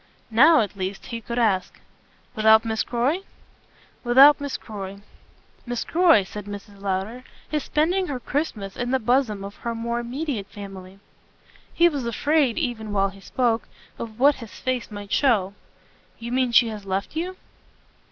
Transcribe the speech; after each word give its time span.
Now 0.31 0.61
at 0.61 0.75
least 0.75 1.05
he 1.05 1.21
could 1.21 1.37
ask. 1.37 1.79
"Without 2.33 2.65
Miss 2.65 2.81
Croy?" 2.81 3.19
"Without 4.03 4.41
Miss 4.41 4.57
Croy. 4.57 5.01
Miss 5.67 5.83
Croy," 5.83 6.23
said 6.23 6.45
Mrs. 6.45 6.81
Lowder, 6.81 7.23
"is 7.51 7.63
spending 7.65 8.07
her 8.07 8.19
Christmas 8.19 8.75
in 8.75 8.89
the 8.89 8.97
bosom 8.97 9.43
of 9.43 9.57
her 9.57 9.75
more 9.75 9.99
immediate 9.99 10.47
family." 10.47 10.97
He 11.71 11.87
was 11.87 12.07
afraid, 12.07 12.57
even 12.57 12.91
while 12.91 13.09
he 13.09 13.21
spoke, 13.21 13.67
of 13.99 14.19
what 14.19 14.37
his 14.41 14.59
face 14.59 14.89
might 14.89 15.11
show. 15.11 15.53
"You 16.17 16.31
mean 16.31 16.51
she 16.51 16.69
has 16.69 16.83
left 16.83 17.15
you?" 17.15 17.35